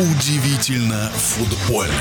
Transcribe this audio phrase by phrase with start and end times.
[0.00, 1.92] Удивительно футбольно.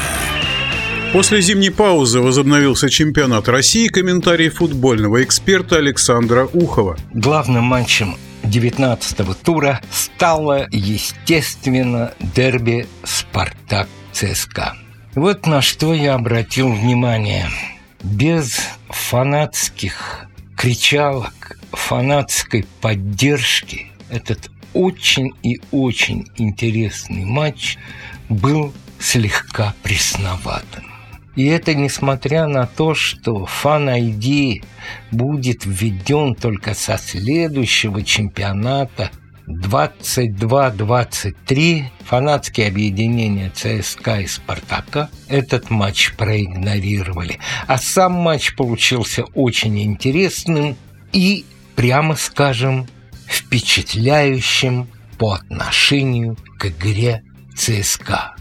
[1.12, 3.88] После зимней паузы возобновился чемпионат России.
[3.88, 6.98] Комментарий футбольного эксперта Александра Ухова.
[7.14, 14.74] Главным матчем 19-го тура стало, естественно, дерби «Спартак-ЦСКА».
[15.14, 17.48] Вот на что я обратил внимание.
[18.02, 20.26] Без фанатских
[20.58, 27.78] кричалок, фанатской поддержки этот очень и очень интересный матч
[28.30, 30.94] был слегка пресноватым.
[31.36, 34.64] И это несмотря на то, что Fan-ID
[35.12, 39.10] будет введен только со следующего чемпионата
[39.48, 47.40] 22-23 фанатские объединения ЦСКА и Спартака этот матч проигнорировали.
[47.68, 50.78] А сам матч получился очень интересным
[51.12, 51.44] и,
[51.76, 52.88] прямо скажем,
[53.28, 57.24] впечатляющим по отношению к игре
[57.56, 58.36] ЦСКА.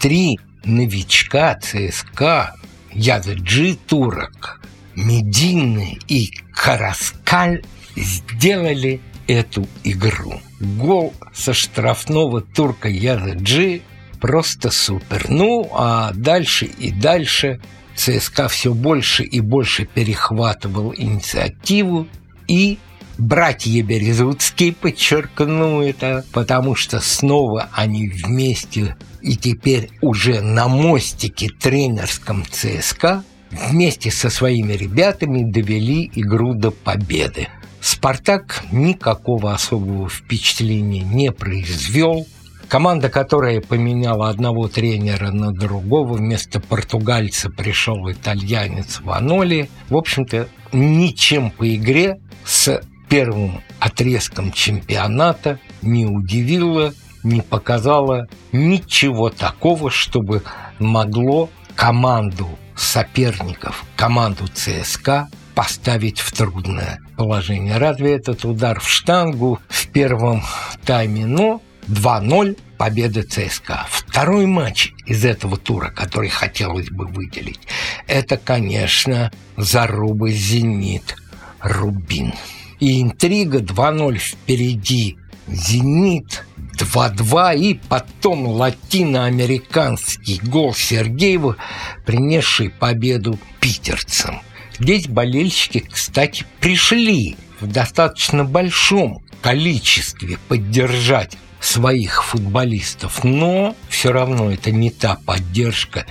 [0.00, 2.54] Три новичка ЦСКА
[2.92, 4.60] Язджи Турок,
[4.94, 7.62] Медины и Караскаль
[7.96, 10.40] сделали эту игру.
[10.60, 13.82] Гол со штрафного турка Язджи
[14.20, 15.26] просто супер.
[15.28, 17.60] Ну, а дальше и дальше
[17.96, 22.08] ЦСКА все больше и больше перехватывал инициативу
[22.46, 22.78] и
[23.18, 32.44] братья Березутские, подчеркну это, потому что снова они вместе и теперь уже на мостике тренерском
[32.50, 37.48] ЦСКА вместе со своими ребятами довели игру до победы.
[37.80, 42.26] «Спартак» никакого особого впечатления не произвел.
[42.68, 49.68] Команда, которая поменяла одного тренера на другого, вместо португальца пришел итальянец Ваноли.
[49.90, 56.92] В общем-то, ничем по игре с первым отрезком чемпионата не удивила
[57.24, 60.42] не показала ничего такого, чтобы
[60.78, 62.46] могло команду
[62.76, 67.78] соперников, команду ЦСКА поставить в трудное положение.
[67.78, 70.42] Разве этот удар в штангу в первом
[70.84, 71.26] тайме?
[71.26, 73.86] Но 2-0 победа ЦСКА.
[73.88, 77.60] Второй матч из этого тура, который хотелось бы выделить,
[78.06, 81.16] это, конечно, заруба «Зенит»
[81.60, 82.34] Рубин.
[82.80, 85.18] И интрига 2-0 впереди.
[85.46, 86.44] «Зенит»
[86.78, 91.56] 2-2 и потом латиноамериканский гол Сергеева,
[92.04, 94.40] принесший победу питерцам.
[94.78, 104.70] Здесь болельщики, кстати, пришли в достаточно большом количестве поддержать своих футболистов, но все равно это
[104.70, 106.06] не та поддержка,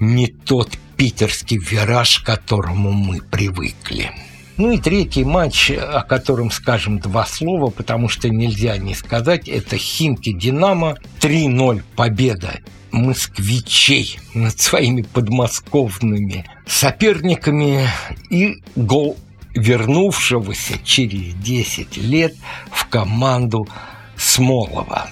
[0.00, 4.10] не тот питерский вираж, к которому мы привыкли.
[4.58, 9.76] Ну и третий матч, о котором скажем два слова, потому что нельзя не сказать, это
[9.76, 12.58] Химки-Динамо 3-0 победа
[12.90, 17.86] москвичей над своими подмосковными соперниками
[18.30, 19.16] и гол
[19.54, 22.34] вернувшегося через 10 лет
[22.72, 23.68] в команду
[24.16, 25.08] Смолова.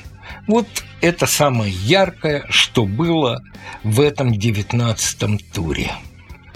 [0.49, 0.67] Вот
[1.01, 3.43] это самое яркое, что было
[3.85, 5.93] в этом девятнадцатом туре.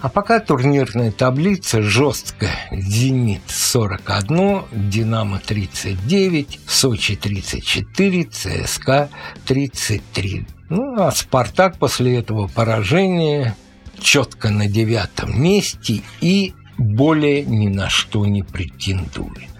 [0.03, 2.57] А пока турнирная таблица жесткая.
[2.73, 9.11] «Зенит» 41, «Динамо» 39, «Сочи» 34, «ЦСКА»
[9.45, 10.47] 33.
[10.71, 13.55] Ну, а «Спартак» после этого поражения
[14.01, 19.51] четко на девятом месте и более ни на что не претендует.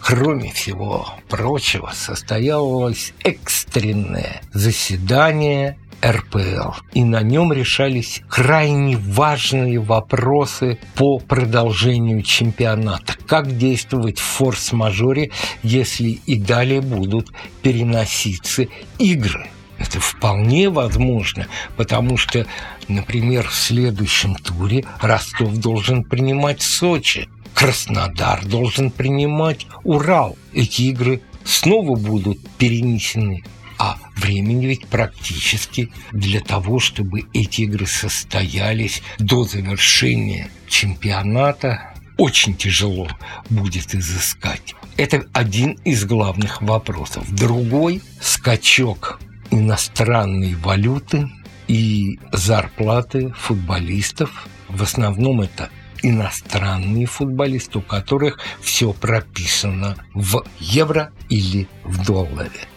[0.00, 6.72] Кроме всего прочего, состоялось экстренное заседание РПЛ.
[6.92, 13.14] И на нем решались крайне важные вопросы по продолжению чемпионата.
[13.26, 15.30] Как действовать в форс-мажоре,
[15.62, 17.30] если и далее будут
[17.62, 18.66] переноситься
[18.98, 19.48] игры.
[19.78, 22.46] Это вполне возможно, потому что,
[22.86, 30.36] например, в следующем туре Ростов должен принимать Сочи, Краснодар должен принимать Урал.
[30.52, 33.42] Эти игры снова будут перенесены
[33.78, 43.08] а времени ведь практически для того, чтобы эти игры состоялись до завершения чемпионата, очень тяжело
[43.50, 44.74] будет изыскать.
[44.96, 47.28] Это один из главных вопросов.
[47.34, 51.30] Другой– скачок иностранной валюты
[51.68, 54.46] и зарплаты футболистов.
[54.68, 55.70] В основном это
[56.02, 62.68] иностранные футболисты, у которых все прописано в евро или в долларе.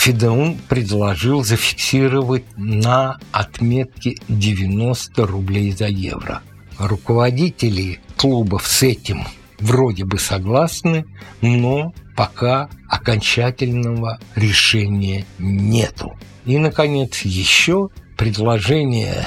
[0.00, 6.40] Фидеун предложил зафиксировать на отметке 90 рублей за евро.
[6.78, 9.24] Руководители клубов с этим
[9.58, 11.04] вроде бы согласны,
[11.42, 16.16] но пока окончательного решения нету.
[16.46, 19.26] И, наконец, еще предложение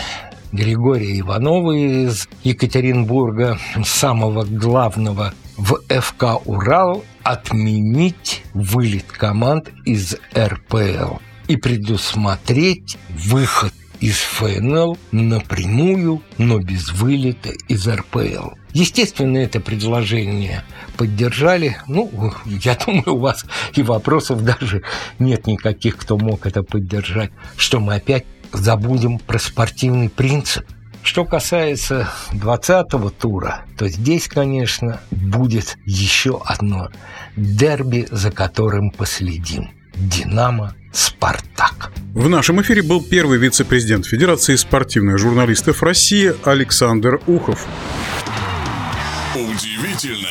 [0.51, 11.17] Григория Иванова из Екатеринбурга, самого главного в ФК «Урал», отменить вылет команд из РПЛ
[11.47, 18.49] и предусмотреть выход из ФНЛ напрямую, но без вылета из РПЛ.
[18.73, 20.63] Естественно, это предложение
[20.97, 21.77] поддержали.
[21.87, 24.83] Ну, я думаю, у вас и вопросов даже
[25.19, 30.65] нет никаких, кто мог это поддержать, что мы опять забудем про спортивный принцип.
[31.03, 36.89] Что касается 20-го тура, то здесь, конечно, будет еще одно
[37.35, 39.71] дерби, за которым последим.
[39.95, 41.91] «Динамо» «Спартак».
[42.15, 47.67] В нашем эфире был первый вице-президент Федерации спортивных журналистов России Александр Ухов.
[49.35, 50.29] Удивительно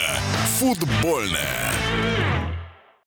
[0.59, 1.73] футбольное.